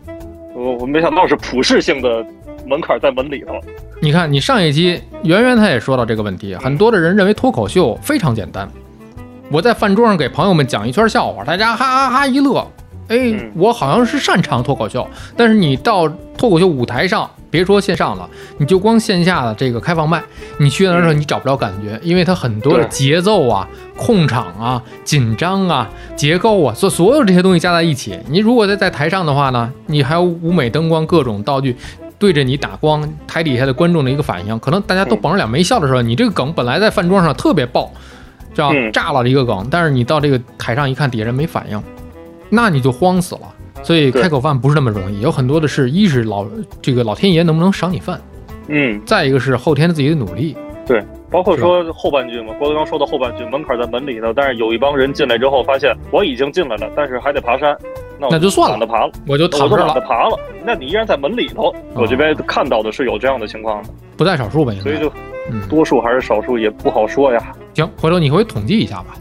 [0.60, 2.26] 我我没想到是普适性的
[2.68, 3.54] 门槛在门里头。
[4.02, 8.70] 你看，你上一期圆圆他也说到这个问题，很多的人认为脱口秀非常简单。
[9.50, 12.68] 我在饭桌上给朋友们讲一圈笑话，大家哈哈哈一乐。
[13.08, 20.22] 哎，我好像是擅长脱口秀，但是你到脱口秀舞台上，别说线上了，你就光线下的这个开放麦，
[20.58, 31.76] 你去那儿时候你找不着感觉，因为它很多的节奏啊、控场啊、紧张啊、结构啊，所所有这些东西加在一起，你如果在在台上的话呢，你还有舞美灯光各种道具
[32.18, 37.92] 对着你打光，台底下的观众的一个反应，可能大家都绷着脸没笑的时候，你这个梗本来在饭桌上特别爆，
[38.54, 41.82] 叫炸了的一个梗，但是你到这个台上一看，底下人没反应，
[42.50, 43.42] 那你就慌死了。
[43.84, 46.46] 所以开口饭不是那么容易，有很多的是，一是老
[46.82, 48.20] 这个老天爷能不能赏你饭，
[48.68, 57.76] 嗯，再一个是后天的自己的努力，对，包括说后半句嘛，郭德纲说的后半句，门槛在门里头，但是有一帮人进来之后，发现我已经进来了，但是还得爬山，
[58.20, 63.82] 那那就算了，懒得爬了，我就躺着了，懒得爬了，那你依然在门里头，我这边看到的是有这样的情况。
[63.84, 64.74] 的，不在少数吧？
[64.82, 65.12] 所以就，
[65.52, 67.54] 嗯，多数还是少数也不好说呀。
[67.74, 69.16] 行，回头你回去统计一下吧，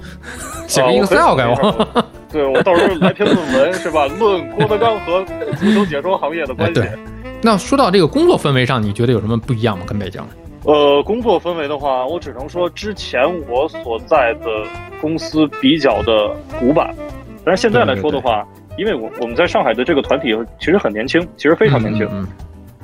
[0.67, 2.05] 写个 Excel 给我。
[2.31, 4.07] 对我到时候来篇论文是吧？
[4.07, 5.25] 论郭德纲和
[5.57, 6.75] 足球解说行业的关系。
[6.75, 6.91] 对，
[7.43, 9.85] 那说到这个工作氛围上，你觉得有什么不一样吗？
[9.87, 10.23] 跟北京？
[10.65, 14.47] 呃，工作氛围的话，我只能说之前我所在的
[15.01, 16.95] 公司比较的古板，
[17.45, 22.07] 但是现在来说的话，因为我我们在上海的这个团体其实很年轻，其实非常年轻。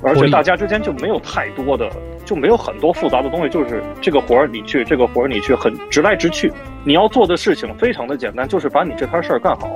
[0.04, 1.90] 而且大家之间就没有太多的，
[2.24, 6.52] 就没有很多复杂的东西，就是这个活儿你去，这个活儿你去，很直来直去。
[6.84, 9.70] 你要做的事情非常的简单，就是把你这摊事儿干好，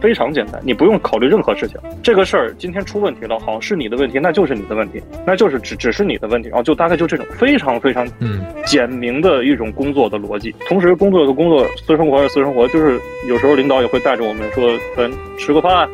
[0.00, 1.80] 非常简单，你不用考虑任何事情。
[2.02, 6.48] 这个事儿今天出问题了，好是你的问题，那就是你的问题，那就是只只是你的问题。
[6.50, 10.54] 然后就大概就这种非常非常嗯简明的一种工作的逻辑。
[10.68, 15.88] 同时，工作的工作，私生活是私生活，就是有时候领导也会带着我们说，嗯，吃个饭，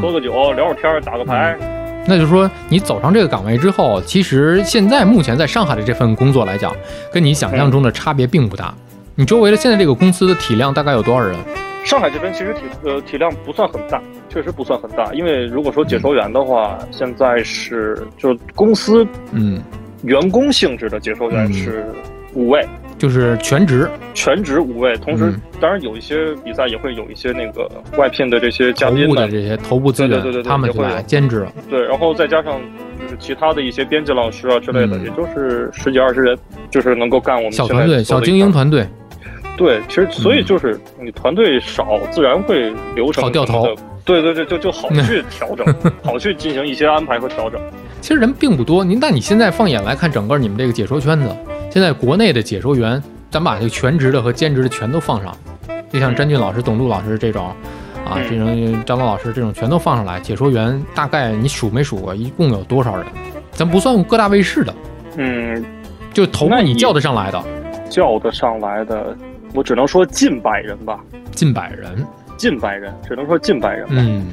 [0.00, 1.56] 喝个酒，聊会天，打个牌。
[2.06, 6.74] 那就是说，你走上这个岗位之后，其实现在目前在上海的这份工作来讲，
[7.12, 8.74] 跟你想象中的差别并不大。
[9.14, 11.36] 你周围的现在这个公司的体量大概有多少人？
[11.84, 15.12] 上海这边其实体呃体量不算很大，确实不算很大。
[15.14, 19.62] 因为如果说解说员的话，现在是就公司嗯
[20.02, 21.86] 员工性质的解说员是
[22.34, 22.66] 五位。
[23.00, 31.46] 就是全职，全职五位，同时当然有一些比赛也会有一些那个外聘的这些嘉宾的这些头部资源，对对对，他们来兼职。
[31.70, 32.60] 对，然后再加上
[33.00, 36.38] 就是其他的一些编辑老师啊之类的，也就是十几二十人，
[36.70, 38.86] 就是能够干我们小团队、小精英团队。
[39.56, 43.74] 对，其实所以就是你团队少，自然会流程好掉头。
[44.04, 47.58] 对对对，就就好去调整， 好去进行一些安排和调整。
[48.02, 51.28] 其实人并不多，您那你现在放眼来看，整个你们这个解说圈子。
[51.70, 55.32] 现在国内的解说员，咱把这个全职的和兼职的全都放上，
[55.88, 57.46] 就像詹俊老师、董路老师这种，
[58.04, 60.18] 啊，这种张龙老师这种全都放上来。
[60.18, 63.06] 解说员大概你数没数过，一共有多少人？
[63.52, 64.74] 咱不算各大卫视的，
[65.16, 65.64] 嗯，
[66.12, 67.40] 就头部你叫得上来的，
[67.88, 69.16] 叫得上来的，
[69.54, 70.98] 我只能说近百人吧。
[71.30, 72.04] 近百人，
[72.36, 73.86] 近百人，只能说近百人。
[73.90, 74.26] 嗯，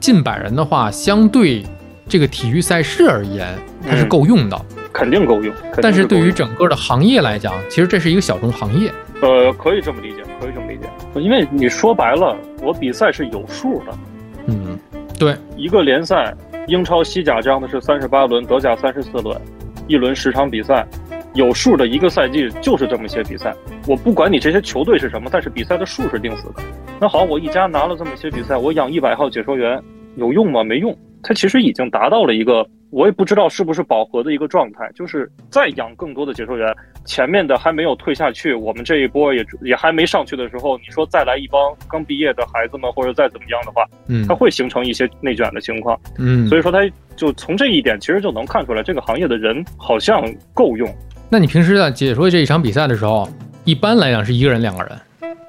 [0.00, 1.64] 近百人的话，相对
[2.08, 3.46] 这个体育赛事而言，
[3.88, 4.60] 它是够用的。
[4.92, 8.92] 肯定够用，但是对于整个的行业来讲，其实这是一个小众行业。
[9.22, 10.84] 呃，可以这么理解，可以这么理解。
[11.20, 13.98] 因为你说白了，我比赛是有数的。
[14.46, 14.78] 嗯，
[15.18, 16.34] 对，一个联赛，
[16.66, 19.40] 英超、西甲这样的是三十八轮，德甲三十四轮，
[19.86, 20.86] 一轮十场比赛，
[21.34, 23.54] 有数的一个赛季就是这么些比赛。
[23.86, 26.62] 我不管你这些球队是什么，但是比赛的数是定死的。
[27.00, 29.80] 那好，我一家拿了这么些比赛，我养一百号解说员
[30.16, 30.64] 有用吗？
[30.64, 30.96] 没用。
[31.22, 32.66] 它其实已经达到了一个。
[32.90, 36.70] 我也不知道是不是饱和的一个状态，就是再养更多的解说员，
[37.06, 46.80] 前面的还没有退下去，我们这一波也也还没上去的时候，你说再来一帮刚毕业的孩子们，或者再怎么样的话，嗯，它会形成一些内卷的情况，嗯，所以说它
[47.16, 50.86] 就从这一点其实就能看出来，这个行业的人好像够用。
[51.30, 53.26] 那你平时在解说这一场比赛的时候，
[53.64, 54.92] 一般来讲是一个人两个人？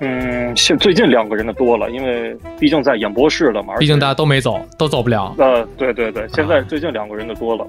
[0.06, 3.76] 嗯，现最近两个人的多了，因为毕竟在演播室了嘛。
[3.78, 5.34] 毕竟大家都没走，都走不了。
[5.38, 7.66] 呃，对对对，现在最近两个人的多了。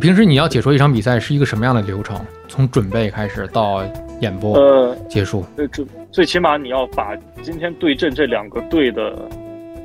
[0.00, 2.18] 平时你要解说一场比赛是一个什么样的流程？
[2.48, 3.84] 从准备开始到
[4.20, 5.44] 演播，呃，结束。
[5.56, 9.12] 呃，最最起码你要把今天对阵这两个队的。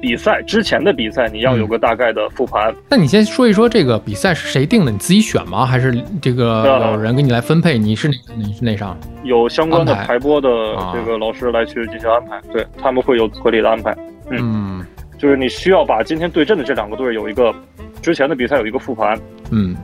[0.01, 2.73] 比赛之前的比赛，你要有个大概的复盘。
[2.89, 4.91] 那你先说一说这个比赛是谁定的？
[4.91, 5.65] 你自己选吗？
[5.65, 7.77] 还是这个有人给你来分配？
[7.77, 8.97] 你是哪你是哪上？
[9.23, 10.49] 有相关的排播的
[10.93, 13.95] 这个老师来去进行安排，对他们会有合理的安排。
[14.29, 14.85] 嗯，
[15.17, 17.53] 就是你需要把今天对阵的这两个队有一个
[18.01, 19.19] 之前的比赛有一个复盘。
[19.51, 19.75] 嗯，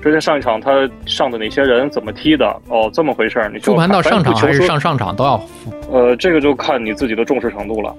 [0.00, 2.46] 之前上一场他上的哪些人怎么踢的？
[2.68, 3.50] 哦，这么回事儿。
[3.50, 5.70] 你复盘到上场还是上上场都要复？
[5.92, 7.94] 呃，这个就看你自己的重视程度了。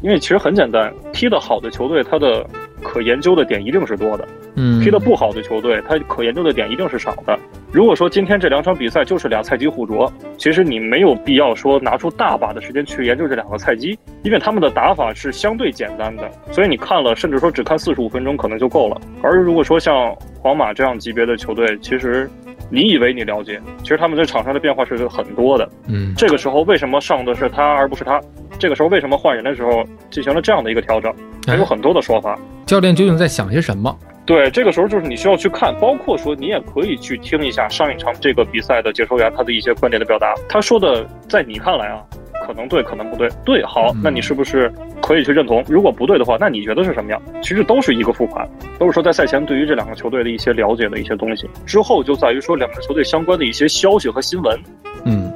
[0.00, 0.04] 嗯。
[0.04, 2.44] 因为其实很简单，踢得好的球队，它的
[2.82, 7.38] 可研究的点一定是多的；嗯，踢得不好的球队，它可研究的点一定是少的。
[7.70, 19.00] 如果说今天这两场比赛就是俩菜鸡互啄，其实你没有必要说拿出大把的时间去研究这两个菜鸡，因为他们的打法是相对简单的，所以你看了，甚至说只看四十五分钟可能就够了。
[19.22, 22.28] 而如果说像皇马这样级别的球队，其实
[22.70, 25.68] 你以为你了解，其实他们在场上的变化是很多的。
[25.88, 28.20] 嗯，这个时候为什么上的是他而不是他？
[28.58, 31.12] 这个时候为什么换人的时候进行了这样的一个调整？
[31.46, 32.38] 还有很多的说法。
[32.66, 33.96] 教练究竟在想些什么？
[34.24, 40.34] 对，这个时候就是你需要去看，包括说你也可以去听一下上一场这个比赛的解说员他的一些观点的表达。
[40.48, 42.04] 他说的，在你看来啊，
[42.50, 43.28] 可能对，可能不对。
[43.44, 45.64] 对，好，那你是不是可以去认同？
[45.68, 47.22] 如果不对的话，那你觉得是什么样？
[47.40, 51.48] 其实都是一个复盘，都是说在赛前对于这两个球队的一些了解的一些东西。
[51.64, 54.58] 之后就在于说两个球队相关的一些消息和新闻。
[55.04, 55.32] 嗯，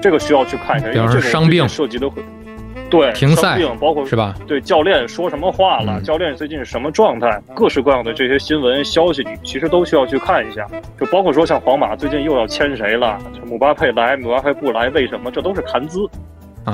[0.00, 2.22] 这个需要去看一下，因为这个伤病涉及的会。
[2.90, 4.34] 对，停赛，包括是吧？
[4.46, 6.00] 对，教练说什么话了？
[6.02, 7.40] 教练最近是什么状态？
[7.54, 10.66] 各式各样的这些新闻消息，你其实都需要去看一下。
[10.98, 13.16] 就包括说，像皇马最近又要签谁了？
[13.46, 15.30] 姆巴佩来，姆巴佩不来，为什么？
[15.30, 16.00] 这都是谈资。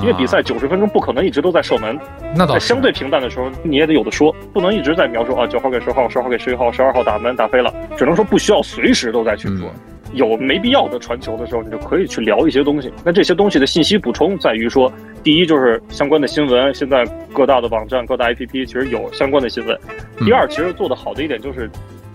[0.01, 1.97] 因为比赛九十分钟不可能一直都在射门。
[2.35, 7.73] 那倒在相对平淡的时候，你也得有的说，不能一直在描述啊，九号给十号，十号给十一号，十二号打门打飞了。
[7.95, 9.71] 只能说不需要随时都在去说。
[10.13, 12.91] 有没必要的传球的时候，你就可以去聊一些东西。
[13.03, 14.91] 那这些东西的信息补充在于说，
[15.23, 19.77] 第一就是相关的新闻，现在各大的网站、各大 APP 其实有相关的新闻。
[20.19, 21.69] 第二，其实做的好的一点就是，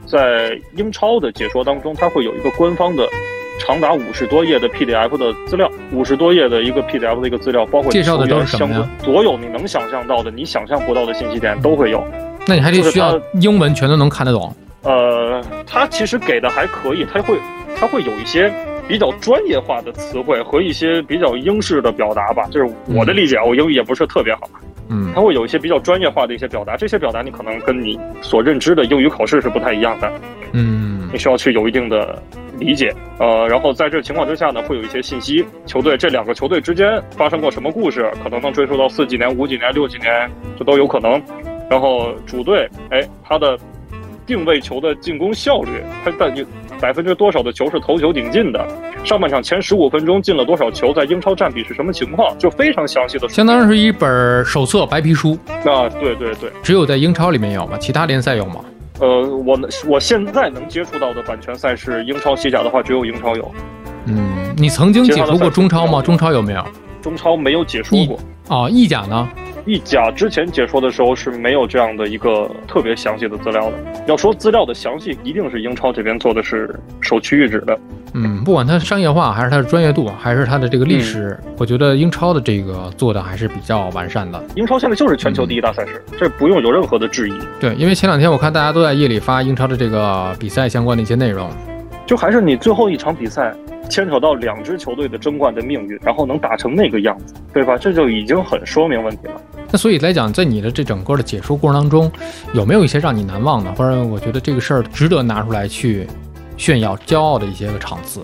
[0.06, 3.06] 在英超的解说当中，它会有一个官方的
[3.60, 12.02] 长达五十多页的 PDF 的资料，五十多页的一个 PDF 的一个资料，包括介绍的都是相关，所有你能想象到的、你想象不到的信息点都会有。
[12.46, 14.54] 那你还得需要英文全都能看得懂？
[14.82, 17.36] 呃，它其实给的还可以，它会。
[17.74, 18.52] 它会有一些
[18.86, 24.42] 比较专业化的词汇和一些比较英式的表达吧，就是我的理解，我英语也不是特别好，
[24.88, 30.12] 嗯，它会有一些比较专业化的一些表达，这些表达你可能跟你所认知的英语考试是不太一样的，
[30.52, 32.22] 嗯，你需要去有一定的
[32.60, 41.20] 理解，呃，然后在这情况之下呢，会有一些信息，球队这两个球队之间发生过什么故事，可能能追溯到四几年、五几年、六几年，这都有可能，
[41.68, 43.58] 然后主队，哎，他的
[44.32, 46.42] 定位球的进攻效率，他的你。
[46.80, 48.66] 百分之多少的球是头球顶进的？
[49.04, 50.92] 上半场前十五分钟进了多少球？
[50.92, 52.36] 在英超占比是什么情况？
[52.38, 55.38] 就非常详细的，相当于是一本手册白皮书。
[55.46, 57.78] 啊，对对对，只有在英超里面有吗？
[57.78, 58.64] 其他联赛有吗？
[58.98, 59.06] 呃，
[59.46, 63.48] 我我现在能接触到的版权赛事，英超、西甲的话，只有英超有。
[64.06, 66.02] 嗯，你曾经解说过中超吗？
[66.02, 66.66] 中超有没有？
[67.00, 68.18] 中超没有解说过。
[68.48, 69.28] 哦，意甲呢？
[69.64, 73.76] 意甲之前解说的时候是没有这样的一个特别详细的资料的。
[74.06, 77.78] 要说资料的详细，一定是英超这边做的是首屈一指的。
[78.14, 84.42] 嗯，不管它商业化，还是它的专业度，还是它的这个历史，我觉得英超的这个做的还是比较完善的。
[84.54, 87.32] 英超现在就是全球第一大赛事，这不用有任何的质疑。
[87.58, 91.48] 对，因为前两天我看大家都在夜里发英超的这个比赛相关的一些内容，
[92.04, 93.54] 就还是你最后一场比赛。
[93.92, 97.76] 牵扯到两支球队的争冠的命运，然后能打成那个样子，对吧？
[97.76, 99.34] 这就已经很说明问题了。
[99.70, 102.10] 那所以来讲，在你的这整个的解说过程当中，
[102.54, 106.06] 有没有一些让你难忘的，或者我觉得这个事儿值得拿出来去
[106.56, 108.22] 炫耀、骄傲的一些个场次？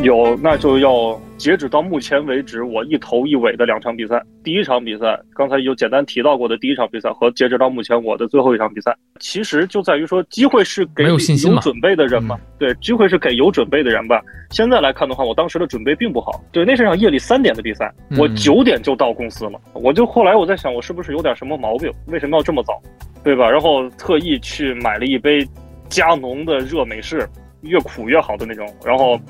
[0.00, 4.20] 有，那就要截止到目前为止，我一头一尾的两场比赛。
[4.42, 11.16] 第一场比赛，刚才有简单提到过的第一场比赛，和截止到目前我的最后一场比赛，其实就在于说，机会是给有
[11.60, 12.40] 准备的人嘛？
[12.58, 14.20] 对，机会是给有准备的人吧。
[14.50, 16.42] 现在来看的话，我当时的准备并不好。
[16.50, 19.60] 对，那是场夜里三点的比赛，我九点就到公司了。
[19.74, 21.92] 我就后来我在想，我是不是有点什么毛病？
[22.06, 22.80] 为什么要这么早？
[23.22, 23.48] 对吧？
[23.48, 25.46] 然后特意去买了一杯
[25.88, 27.28] 加浓的热美式，
[27.60, 29.20] 越苦越好的那种，然后。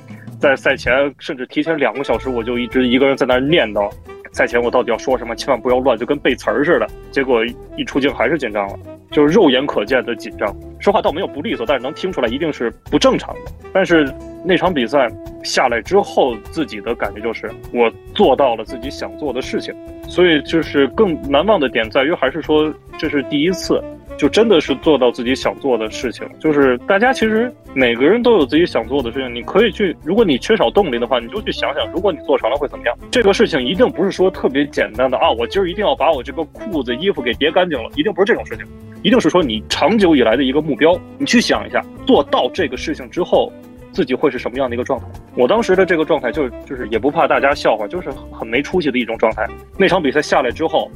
[0.42, 3.88] 在赛前，甚至提前两个小时，我就一直一个人在那念叨，
[4.32, 6.86] 赛前我到底要说什么，千万不要乱，就跟背词儿似的。
[7.12, 7.44] 结果
[7.76, 8.76] 一出镜还是紧张了，
[9.12, 10.52] 就是肉眼可见的紧张。
[10.80, 13.52] 说话倒没有不利索，但是能听出来一定是不正常的。
[13.72, 14.12] 但是
[14.44, 15.08] 那场比赛
[15.44, 19.72] 下来之后，自己的感觉就是我做到了自己想做的事情，
[20.08, 23.80] 所以就是更难忘的点在于，还是说这是第一次。
[24.22, 32.96] 就真的是做到自己想做的事情，就是大家其实每个人都有自己想做的事情，你可以去，如果你缺少动力的话，你就去想想，如果你做成了会怎么样。
[33.10, 38.64] 这个事情一定不是说特别简单的啊，我今儿一定要把我这个裤子衣服给叠干净了，一定不是这种事情，
[39.02, 43.52] 一定是说你长久以来的一个目标，你去想一下，做到这个事情之后，
[43.90, 45.06] 自己会是什么样的一个状态。
[45.34, 49.44] 我当时的这个状态就是就是也不怕大家笑话，就是很没出息的一种状态。
[49.76, 50.88] 那场比赛下来之后，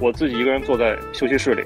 [0.00, 1.62] 我自己一个人坐在休息室里。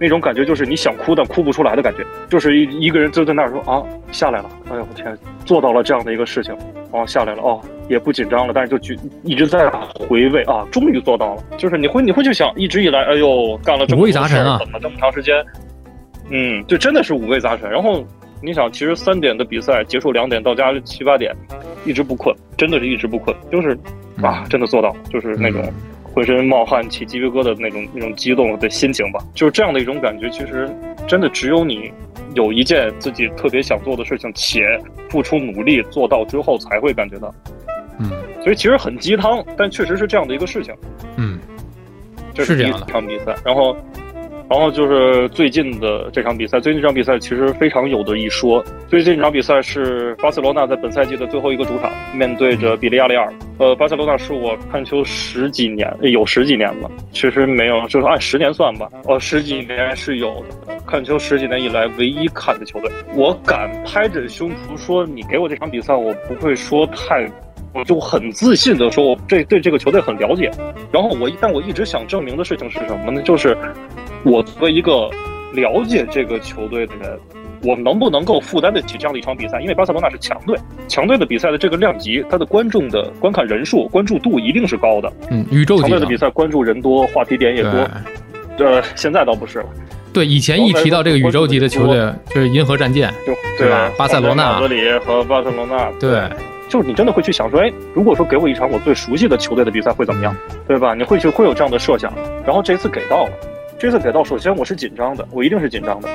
[0.00, 6.56] 那种感觉就是你想哭但哭不出来的感觉，就是一一个人就在那儿说啊下来了，哎呦我天，做到了这样的一个事情，
[6.90, 15.34] 哦下来了哦也不紧张了，但是就去一直在回味啊，终于做到了，就是你会你会去想，一直以来哎呦干了这么多事儿，等了这么长时间，
[16.30, 17.70] 嗯，就真的是五味杂陈。
[17.70, 18.02] 然后
[18.42, 21.36] 你想，其实三点的比赛结束两点到家七八点，
[21.84, 23.78] 一直不困，真的是一直不困，就是
[24.22, 25.62] 啊真的做到，就是那种。
[26.12, 30.28] 浑身冒汗、起鸡皮疙瘩的那种、那种激动的心情吧，就是这样的一种感觉。
[30.30, 30.68] 其实，
[31.06, 31.90] 真的只有你
[32.34, 34.62] 有一件自己特别想做的事情，且
[35.08, 37.34] 付出努力做到之后，才会感觉到。
[37.98, 38.10] 嗯，
[38.42, 40.74] 所以其实很鸡汤，但确实是这样的一个事情。
[41.16, 41.38] 嗯，
[42.34, 43.76] 这是第一场比赛，然后。
[44.50, 48.60] 然后就是最近的这场比赛，最近这场比赛其实非常有的一说。
[48.88, 53.32] 最近这场比赛是巴塞罗那在本赛季的最后一个主场，面对着比利亚雷尔。
[53.58, 58.88] 呃，巴塞罗那是我看球十几年，有十几年了，其实没有，就是按十年算吧。
[59.04, 62.90] 哦，十几年是有的，看球十几年以来唯一看的球队。
[63.14, 67.24] 我敢拍着胸脯说，你给我这场比赛，我不会说太。
[67.72, 70.50] 我就很自信的说，我这对这个球队很了解。
[70.90, 73.22] 然后我，但我一直想证明的事情是什么呢？
[73.22, 73.56] 就是
[74.24, 75.10] 我作为一个
[75.54, 77.18] 了解这个球队的人，
[77.62, 79.60] 我能不能够负担得起这样的一场比赛？
[79.60, 80.56] 因为巴塞罗那是强队，
[80.88, 85.12] 强队的比赛的这个量级，它的观众的观看人数、关注度一定是高的。
[85.30, 87.88] 嗯，宇宙级强队的比赛，关注人多，话题点也多。
[88.58, 89.66] 呃，现在倒不是了。
[90.12, 93.12] 对，以前一提到这个宇宙级的球队，就是银河战舰，
[93.56, 93.90] 对吧？
[93.96, 96.22] 巴塞罗那、马德里和巴塞罗那，对。
[96.68, 100.32] 就是你真的会去想说，哎，如果说给我一场我最熟悉的球队的比赛会怎么样，
[100.68, 100.94] 对吧？
[100.94, 102.12] 你会去会有这样的设想。
[102.46, 103.30] 然后这次给到了，
[103.80, 106.08] 这次给到，首先我是紧张的，我一定是紧张的。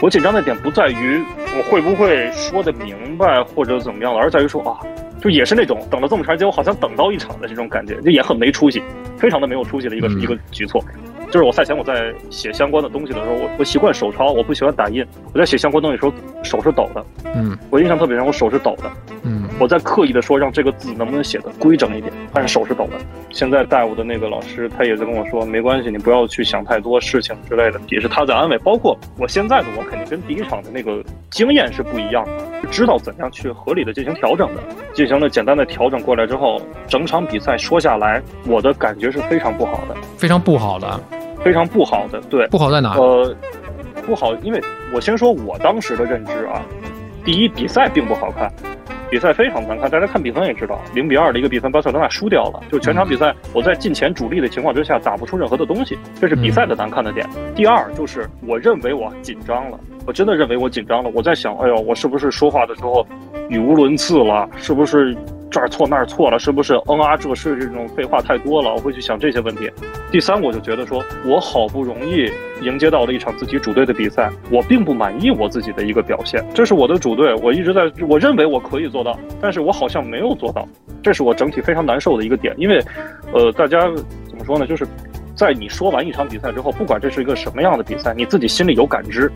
[0.00, 1.20] 我紧张的点不在于
[1.56, 4.78] 我会不会说的明白或者怎么样了，而在于说啊，
[5.20, 8.80] 就也是那种等了这么长时间，我好像等到一场的这种感觉，就也很没出息，
[9.16, 10.80] 非常的没有出息的一个一个举措。
[11.32, 15.04] 就是我赛前我在写相关的东西的时候，我我习惯手抄，我不喜欢打印。
[15.32, 17.04] 我在写相关东西的时候，手是抖的。
[17.34, 18.88] 嗯，我印象特别深，我手是抖的。
[19.24, 22.92] 嗯，我在刻意的说让这个字能不能写的规整一点，但是手是抖的。
[23.30, 28.56] 现在带我的那个老师，他也在跟我说，没关系，你不要去想太多事情之类的，也是他在安慰。
[28.58, 34.62] 包括我现在的我，肯定跟第一场的那个经验是不一样的，知道怎样去合理的进行调整的。
[34.94, 41.00] 进行了简单的调整过来之后，整场比赛说下来，我的感觉是非常不好的，非常不好的。
[41.42, 42.94] 非常不好的，对，不好在哪？
[42.94, 43.34] 呃，
[44.04, 44.60] 不好，因为
[44.92, 46.60] 我先说我当时的认知啊，
[47.24, 48.52] 第一，比赛并不好看，
[49.10, 57.26] 比赛非常难看，大家看比分也知道，零比二的一个比分，巴塞罗那输掉了，就全场比赛我在进前主力的情况之下打不出任何的东西，这是比赛的难看的点。
[57.54, 63.06] 第二，就是我认为我紧张了，我真的认为我紧张了，我在想，哎呦，我是不是说话的时候
[63.48, 64.48] 语无伦次了？
[64.56, 65.16] 是不是？
[65.50, 66.74] 这儿错那儿错了，是不是？
[66.86, 69.70] 嗯啊，这是这种废话太多了，我会去想这些问题。
[70.10, 72.30] 第三，我就觉得说，我好不容易
[72.62, 76.44] 迎接到了一场自己主队的比赛，我并不满意我自己的一个表现。
[76.52, 80.68] 这是我的主队，我一直在，我认为我可以做到，但是我好像没有做到，
[81.02, 82.54] 这是我整体非常难受的一个点。
[82.58, 82.82] 因为，
[83.32, 83.80] 呃，大家
[84.28, 84.66] 怎么说呢？
[84.66, 84.86] 就是
[85.34, 89.30] 在你说完一场比赛之后，不管这是一个什么样的比赛，你自己心里有感知。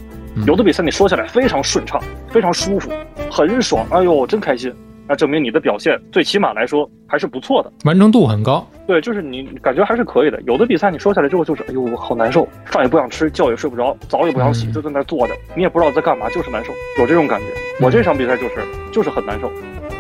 [0.47, 2.91] 有的比赛你说起来非常顺畅，非常舒服，
[3.31, 4.73] 很爽，哎呦，真开心。
[5.09, 8.67] 那证明你的表现最起码来说还是不错的，完成度很高。
[8.87, 10.41] 对，就是你感觉还是可以的。
[10.43, 17.47] 有的比赛你说下来之后就是，哎呦，我好难受，饭也不想吃，觉也睡不着，澡也不想洗，就在那坐着，你也不知道在干嘛，就是难受，有这种感觉。
[17.85, 18.57] 我这场比赛就是
[18.93, 19.51] 就是很难受，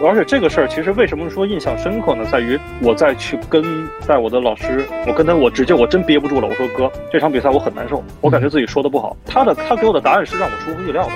[0.05, 2.24] 而且这个事儿其实为什么说印象深刻呢？
[2.26, 3.62] 在于我再去跟
[4.07, 9.16] 带我的老师，我跟他我直接我真憋不住了，我说哥，这场比赛我很难受，我感觉自己说的不好。
[9.24, 11.12] 他的他给我的答案是让我出乎意料的。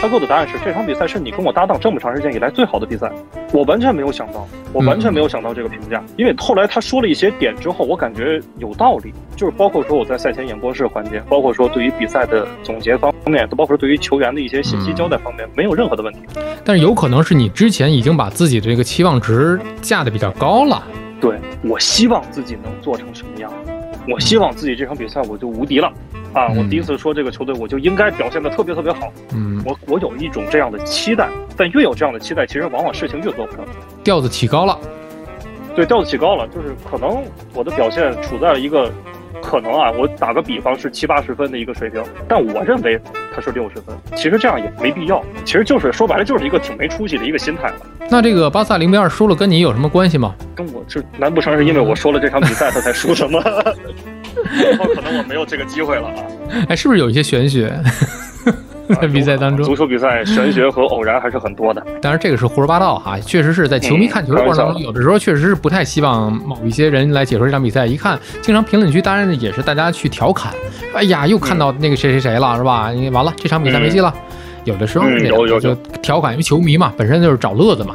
[0.00, 3.12] 他给我的答案是：这场比赛是你跟我搭档这么长时间以来最好的比赛。
[3.52, 6.02] 我完全没有想到，我完全没有想到这个评价。
[6.16, 9.12] 因为后来他说了一些点之后，我感觉有道理。
[9.36, 16.20] 就是包括说我在赛前演播室环节，包括说对于比赛的总结方面，都包括对于球员的一些信息交代方面，没有任何的问题。
[16.64, 20.82] 但是有可能是你之前已经把自己的这个期望值架得比较高了。
[21.20, 23.52] 对我希望自己能做成什么样？
[24.08, 25.92] 我希望自己这场比赛我就无敌了。
[26.32, 26.46] 啊！
[26.56, 29.12] 我第一次说这个球队，我就应该表现的特别特别好。
[29.34, 33.66] 嗯，我我有一种这样的期待，但越有这样的期待，其实往往事情越做不成。
[34.04, 34.78] 调子起高了，
[35.74, 38.92] 对，调子起高了，就是可能我的表现处在了一个
[39.42, 43.00] 可能啊，我打个比方是七八十分的一个水平，但我认为
[43.34, 43.96] 他是六十分。
[44.16, 47.76] 其实这样也没必要，其实就是说白了就是一个挺没出息的一个心态了。
[48.10, 50.34] 那这个巴萨零比二输了，跟你有什么关系吗？
[50.54, 53.38] 跟我就难不成是因为我说了这场比赛 他才输什么？
[54.52, 54.84] 以后？
[54.94, 56.14] 可能我没有这个机会了啊！
[56.68, 57.72] 哎，是不是有一些玄学
[59.00, 59.64] 在比赛当中？
[59.64, 61.84] 足球比赛玄学和偶然还是很多的。
[62.00, 67.86] 当然，这个是胡说八道哈，确实是在球迷看球的过程当中，有的时候确实是不太希望某一些人来解说这场比赛。
[67.86, 70.52] 一看，经常评论区当然也是大家去调侃，
[70.94, 72.90] 哎呀，又看到那个谁谁谁了，是吧？
[72.90, 74.12] 你完了，这场比赛没戏了。
[74.64, 77.94] 有的时候有有就调侃，因为球迷嘛，本身就是找乐子嘛。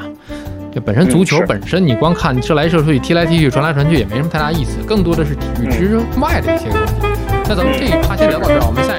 [0.74, 6.94] 这本身足球本身，你光看射来射去、踢来踢去、传来传去，也没什么太大意思，更多的是体育之外的一些东西。
[7.48, 8.96] 那咱们这一趴先聊到这儿，我们下。